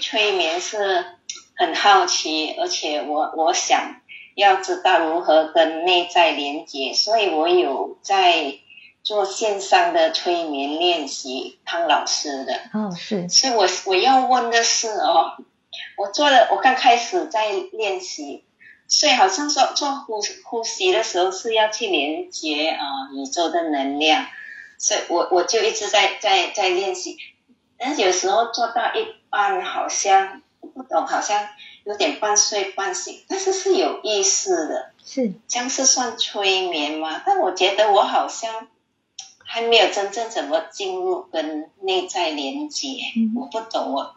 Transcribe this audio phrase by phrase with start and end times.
[0.00, 1.04] 催眠是
[1.56, 4.00] 很好奇，而且我我想
[4.34, 8.54] 要知道如何跟内在连接，所以我有在
[9.02, 12.54] 做线上的催眠练习，汤老师的。
[12.72, 13.28] 哦，是。
[13.28, 15.32] 所以我我要问的是哦，
[15.96, 18.44] 我做了，我刚开始在练习，
[18.88, 24.26] 所以好像说做呼呼吸的时候是要去连接啊宇宙的能量，
[24.78, 27.16] 所以我我就一直在在在练习。
[27.78, 31.48] 但是有时候做到一半，好像不懂，好像
[31.84, 37.22] 有点半睡半醒，但是是有意识的，是这样是算催眠吗？
[37.24, 38.68] 但我觉得我好像
[39.38, 42.88] 还没有真正怎么进入跟内在连接，
[43.34, 44.14] 我不懂我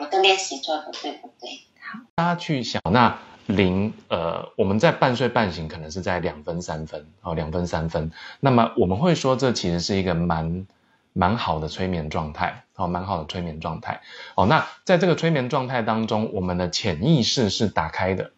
[0.00, 1.62] 我的练习做的对不对？
[1.80, 10.66] 好，大家去想，那零呃，我们在半睡半醒，可能是在两分三分哦，两分三分，那么我们会说这其实是一个蛮。
[11.12, 14.00] 蛮好的催眠状态，哦，蛮好的催眠状态，
[14.36, 18.30] 哦，那在这个催眠状态当中，我们的潜意识是打开的，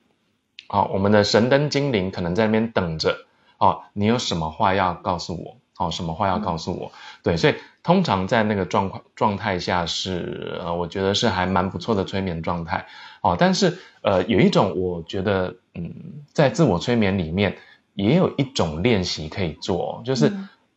[0.68, 3.26] 哦，我们的神灯精灵可能在那边等着，
[3.58, 12.86] 哦，你有什么话要告诉我，哦，什么话要告诉我，对，所以通常在那个状况状态下是，呃，我觉得是还蛮不错的催眠状态，
[13.20, 17.58] 哦，但是，呃，有一种我觉得，嗯，在自我催眠里面
[17.94, 20.32] 也有一种练习可以做，就是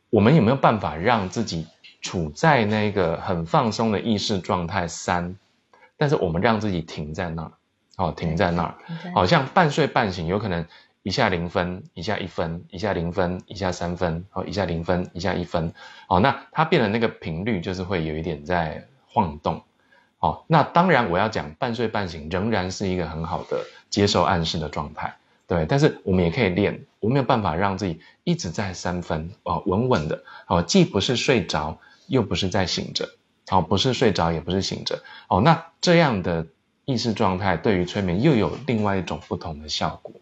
[0.09, 1.67] 我们有没有办法让自己
[2.03, 5.35] 处在那个很放松的意识状态三，
[5.97, 7.51] 但是我们让自己停在那儿，
[7.95, 8.75] 哦，停在那儿，
[9.15, 10.65] 好像半睡半醒，有可能
[11.01, 15.73] 一下零分，一下一分，一下零分，一下三分，哦，一下零分，一下一分，
[16.09, 19.63] 哦，那它变的那个频率就是会有一点在晃动，
[20.19, 25.15] 哦，那当然我要讲半睡半醒仍然是一个很好的接受暗示的状态，
[25.47, 31.77] 对，但是我们也可以练，我没有办法让自己一直在三分，哦，稳稳的，哦，既不是睡着。
[32.07, 33.09] 又不是在醒着，
[33.49, 36.47] 哦，不是睡着，也不是醒着，哦，那这样的
[36.85, 40.13] 意识状态对于催眠又有另外一种不同的效果，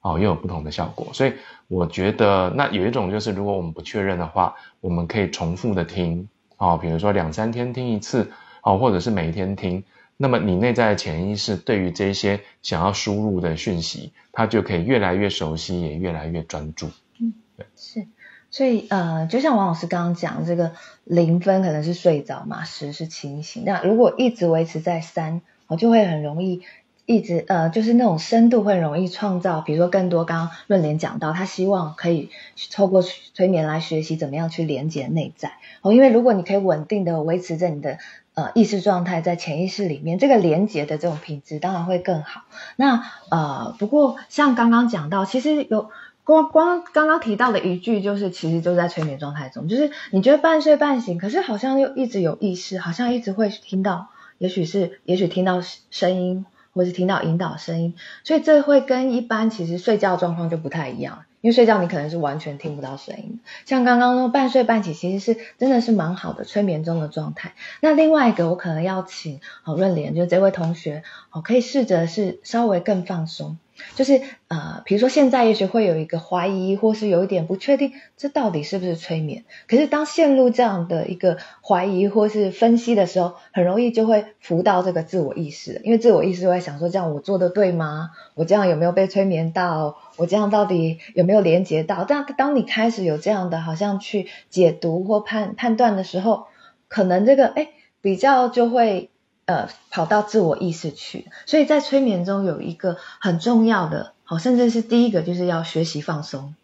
[0.00, 1.34] 哦，又有不同的效果，所以
[1.68, 8.30] 我觉得那有一种就是，如果我们不确认的话，我们可以重复的听，哦，比如说两三天听一次，
[8.62, 9.84] 哦，或者是每一天听，
[10.16, 18.06] 那么你内在的潜意识对于这些想要输入的讯息，它就可以越来越熟悉，也越来越专注，嗯，对，是。
[18.52, 20.72] 所以，呃，就像王老师刚刚讲，这个
[21.04, 23.62] 零分可能是睡着嘛，十是清醒。
[23.64, 26.60] 那如果一直维持在三，我就会很容易
[27.06, 30.26] 一直，呃，就是那种深度会容易创造，比如说更多。
[30.26, 32.28] 刚刚润联讲到，他希望可以
[32.70, 35.52] 透过催眠来学习怎么样去连接内在。
[35.80, 37.96] 哦，因为如果你可以稳定的维持着你的
[38.34, 42.42] 呃意识状态在潜意识里面，这个连接的这种品质当然会更好。
[42.76, 45.88] 那呃，不过像刚刚讲到，其实有。
[46.24, 55.60] 光光刚刚提到的一句，就是其实就在催眠状态中，就是你觉得半睡半醒，可是好像又一直有意识，好像一直会听到，也许是也许听到
[55.90, 67.52] 声音，或是听到引导声音，所以这会跟一般其实睡觉状况就不太一样，因为睡觉你可能是完全听不到声音，像刚刚说半睡半醒，其实是真的是蛮好的催眠中的状态。
[67.80, 73.58] 那另外一个我可能要请好润莲，就这位同学，哦，可以试着是稍微更放松。
[73.96, 79.44] 就是呃，比如说现在也许会有一个怀疑，或是有一点不确定，这到底是不是催眠？
[79.66, 88.10] 可是当陷入这样的一个怀疑或是分析的时候，很容易就会浮到这个自我意识，因为自我意识会想说：这样我做的对吗？
[88.34, 89.96] 我这样有没有被催眠到？
[90.16, 92.04] 我这样到底有没有连接到？
[92.04, 96.46] 但当你开始有这样的好像去解读或判判断的时候，
[96.88, 97.68] 可能这个哎
[98.00, 99.08] 比较就会。
[99.44, 106.54] 呃，跑到自我意识去，所以在催眠中有一个很重要的，好，甚至是第一个，就是要学习放松，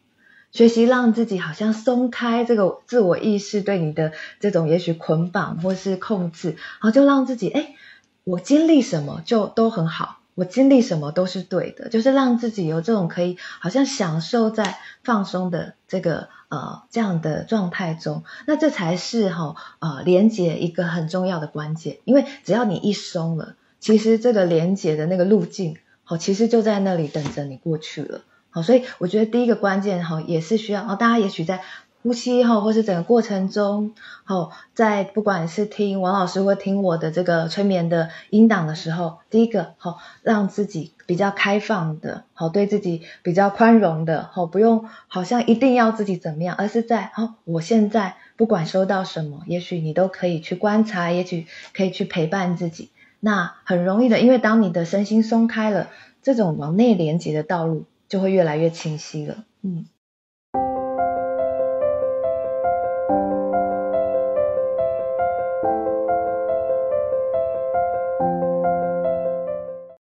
[0.52, 7.74] 学习让自己好像松开这个自我意识对你的这种也许捆绑或是控制，好，就让自己，哎，
[8.22, 10.17] 我经历什么就都很好。
[10.38, 28.20] 我经历什么都是对的，就是让自己有这种可以好像享受在放松的这个呃这样的状态中，那这才是哈呃连接一个很重要的关键，因为只要你一松了，其实这个连接的那个路径好其实就在那里等着你过去了，
[28.50, 31.62] 好，所以我觉得第一个关键哈也是需要哦大家也许在。
[32.02, 33.92] 呼吸哈，或是整个过程中，
[34.24, 55.88] 好，在不管是听王老师或听我的这个催眠的音档的时候，第一个好，让自己比较开放的，好，对自己比较宽容的，好，不用好像一定要自己怎么样，而是在好，我现在不管收到什么，也许你都可以去观察，也许可以去陪伴自己，那很容易的，因为当你的身心松开了，
[56.22, 59.84] 这种往内连接的道路就会越来越清晰了，嗯。